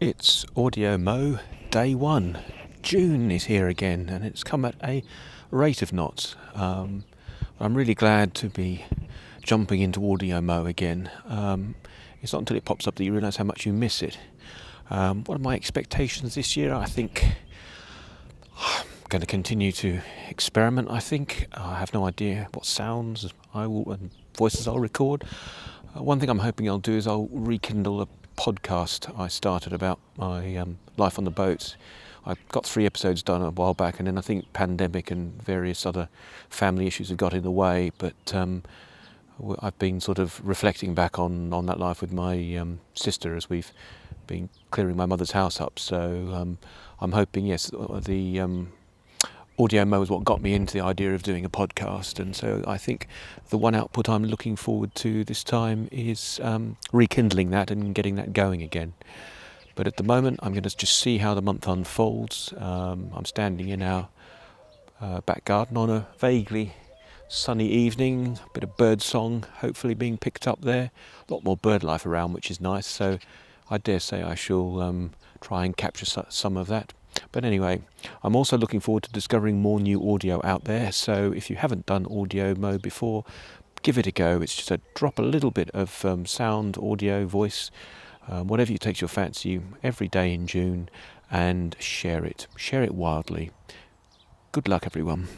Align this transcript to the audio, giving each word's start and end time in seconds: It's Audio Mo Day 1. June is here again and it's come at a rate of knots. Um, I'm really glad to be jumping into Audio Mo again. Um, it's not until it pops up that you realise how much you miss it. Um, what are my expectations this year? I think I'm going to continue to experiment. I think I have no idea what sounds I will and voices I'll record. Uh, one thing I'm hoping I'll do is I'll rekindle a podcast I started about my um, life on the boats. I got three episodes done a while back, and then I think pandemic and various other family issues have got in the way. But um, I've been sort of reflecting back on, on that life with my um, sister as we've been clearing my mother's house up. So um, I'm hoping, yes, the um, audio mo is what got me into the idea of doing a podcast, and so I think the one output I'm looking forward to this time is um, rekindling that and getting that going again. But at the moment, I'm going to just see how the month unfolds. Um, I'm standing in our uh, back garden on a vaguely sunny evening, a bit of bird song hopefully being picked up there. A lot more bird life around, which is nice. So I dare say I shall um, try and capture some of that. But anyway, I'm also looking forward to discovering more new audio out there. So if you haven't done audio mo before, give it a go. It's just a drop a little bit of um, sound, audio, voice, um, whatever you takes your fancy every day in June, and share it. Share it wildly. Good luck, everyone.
It's 0.00 0.46
Audio 0.56 0.96
Mo 0.96 1.40
Day 1.70 1.94
1. 1.94 2.38
June 2.80 3.30
is 3.30 3.44
here 3.44 3.68
again 3.68 4.08
and 4.08 4.24
it's 4.24 4.42
come 4.42 4.64
at 4.64 4.74
a 4.82 5.04
rate 5.50 5.82
of 5.82 5.92
knots. 5.92 6.36
Um, 6.54 7.04
I'm 7.60 7.74
really 7.74 7.94
glad 7.94 8.32
to 8.36 8.48
be 8.48 8.86
jumping 9.42 9.82
into 9.82 10.10
Audio 10.10 10.40
Mo 10.40 10.64
again. 10.64 11.10
Um, 11.26 11.74
it's 12.22 12.32
not 12.32 12.38
until 12.38 12.56
it 12.56 12.64
pops 12.64 12.88
up 12.88 12.94
that 12.94 13.04
you 13.04 13.12
realise 13.12 13.36
how 13.36 13.44
much 13.44 13.66
you 13.66 13.74
miss 13.74 14.00
it. 14.00 14.18
Um, 14.88 15.22
what 15.24 15.34
are 15.34 15.42
my 15.42 15.54
expectations 15.54 16.34
this 16.34 16.56
year? 16.56 16.72
I 16.72 16.86
think 16.86 17.22
I'm 18.58 18.86
going 19.10 19.20
to 19.20 19.26
continue 19.26 19.70
to 19.72 20.00
experiment. 20.30 20.90
I 20.90 21.00
think 21.00 21.46
I 21.52 21.78
have 21.78 21.92
no 21.92 22.06
idea 22.06 22.48
what 22.54 22.64
sounds 22.64 23.30
I 23.52 23.66
will 23.66 23.92
and 23.92 24.10
voices 24.34 24.66
I'll 24.66 24.78
record. 24.78 25.24
Uh, 25.94 26.02
one 26.02 26.20
thing 26.20 26.30
I'm 26.30 26.38
hoping 26.38 26.70
I'll 26.70 26.78
do 26.78 26.96
is 26.96 27.06
I'll 27.06 27.28
rekindle 27.30 28.00
a 28.00 28.08
podcast 28.40 29.12
I 29.20 29.28
started 29.28 29.74
about 29.74 29.98
my 30.16 30.56
um, 30.56 30.78
life 30.96 31.18
on 31.18 31.24
the 31.24 31.30
boats. 31.30 31.76
I 32.24 32.36
got 32.48 32.64
three 32.64 32.86
episodes 32.86 33.22
done 33.22 33.42
a 33.42 33.50
while 33.50 33.74
back, 33.74 33.98
and 33.98 34.06
then 34.06 34.16
I 34.16 34.22
think 34.22 34.50
pandemic 34.54 35.10
and 35.10 35.42
various 35.42 35.84
other 35.84 36.08
family 36.48 36.86
issues 36.86 37.10
have 37.10 37.18
got 37.18 37.34
in 37.34 37.42
the 37.42 37.50
way. 37.50 37.92
But 37.98 38.34
um, 38.34 38.62
I've 39.60 39.78
been 39.78 40.00
sort 40.00 40.18
of 40.18 40.40
reflecting 40.42 40.94
back 40.94 41.18
on, 41.18 41.52
on 41.52 41.66
that 41.66 41.78
life 41.78 42.00
with 42.00 42.12
my 42.12 42.56
um, 42.56 42.80
sister 42.94 43.36
as 43.36 43.50
we've 43.50 43.72
been 44.26 44.48
clearing 44.70 44.96
my 44.96 45.06
mother's 45.06 45.32
house 45.32 45.60
up. 45.60 45.78
So 45.78 46.30
um, 46.32 46.56
I'm 46.98 47.12
hoping, 47.12 47.44
yes, 47.44 47.70
the 47.70 48.40
um, 48.40 48.72
audio 49.60 49.84
mo 49.84 50.00
is 50.00 50.08
what 50.08 50.24
got 50.24 50.40
me 50.40 50.54
into 50.54 50.72
the 50.72 50.80
idea 50.80 51.14
of 51.14 51.22
doing 51.22 51.44
a 51.44 51.50
podcast, 51.50 52.18
and 52.18 52.34
so 52.34 52.64
I 52.66 52.78
think 52.78 53.06
the 53.50 53.58
one 53.58 53.74
output 53.74 54.08
I'm 54.08 54.24
looking 54.24 54.56
forward 54.56 54.94
to 54.96 55.22
this 55.22 55.44
time 55.44 55.86
is 55.92 56.40
um, 56.42 56.78
rekindling 56.92 57.50
that 57.50 57.70
and 57.70 57.94
getting 57.94 58.14
that 58.14 58.32
going 58.32 58.62
again. 58.62 58.94
But 59.74 59.86
at 59.86 59.98
the 59.98 60.02
moment, 60.02 60.40
I'm 60.42 60.52
going 60.52 60.62
to 60.62 60.74
just 60.74 60.98
see 60.98 61.18
how 61.18 61.34
the 61.34 61.42
month 61.42 61.68
unfolds. 61.68 62.54
Um, 62.56 63.10
I'm 63.14 63.26
standing 63.26 63.68
in 63.68 63.82
our 63.82 64.08
uh, 64.98 65.20
back 65.20 65.44
garden 65.44 65.76
on 65.76 65.90
a 65.90 66.06
vaguely 66.18 66.72
sunny 67.28 67.68
evening, 67.68 68.38
a 68.42 68.52
bit 68.54 68.64
of 68.64 68.78
bird 68.78 69.02
song 69.02 69.44
hopefully 69.56 69.92
being 69.92 70.16
picked 70.16 70.48
up 70.48 70.62
there. 70.62 70.90
A 71.28 71.34
lot 71.34 71.44
more 71.44 71.58
bird 71.58 71.84
life 71.84 72.06
around, 72.06 72.32
which 72.32 72.50
is 72.50 72.62
nice. 72.62 72.86
So 72.86 73.18
I 73.68 73.76
dare 73.76 74.00
say 74.00 74.22
I 74.22 74.36
shall 74.36 74.80
um, 74.80 75.10
try 75.42 75.66
and 75.66 75.76
capture 75.76 76.06
some 76.30 76.56
of 76.56 76.66
that. 76.68 76.94
But 77.32 77.44
anyway, 77.44 77.82
I'm 78.22 78.36
also 78.36 78.58
looking 78.58 78.80
forward 78.80 79.04
to 79.04 79.12
discovering 79.12 79.60
more 79.60 79.80
new 79.80 80.12
audio 80.12 80.40
out 80.44 80.64
there. 80.64 80.92
So 80.92 81.32
if 81.32 81.50
you 81.50 81.56
haven't 81.56 81.86
done 81.86 82.06
audio 82.06 82.54
mo 82.54 82.78
before, 82.78 83.24
give 83.82 83.98
it 83.98 84.06
a 84.06 84.12
go. 84.12 84.40
It's 84.40 84.54
just 84.54 84.70
a 84.70 84.80
drop 84.94 85.18
a 85.18 85.22
little 85.22 85.50
bit 85.50 85.70
of 85.70 86.04
um, 86.04 86.26
sound, 86.26 86.76
audio, 86.78 87.26
voice, 87.26 87.70
um, 88.28 88.48
whatever 88.48 88.72
you 88.72 88.78
takes 88.78 89.00
your 89.00 89.08
fancy 89.08 89.60
every 89.82 90.08
day 90.08 90.34
in 90.34 90.46
June, 90.46 90.88
and 91.30 91.76
share 91.78 92.24
it. 92.24 92.46
Share 92.56 92.82
it 92.82 92.94
wildly. 92.94 93.50
Good 94.52 94.68
luck, 94.68 94.84
everyone. 94.84 95.28